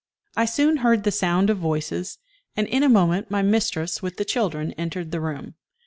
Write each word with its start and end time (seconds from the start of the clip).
I 0.35 0.45
soon 0.45 0.77
heard 0.77 1.03
the 1.03 1.11
sound 1.11 1.51
of 1.51 1.59
voices, 1.59 2.17
and 2.57 2.65
in 2.67 2.81
a 2.81 2.89
moment 2.89 3.29
my 3.29 3.43
mistress 3.43 4.01
with 4.01 4.17
the 4.17 4.25
children 4.25 4.71
entered 4.71 5.11
the 5.11 5.21
room. 5.21 5.53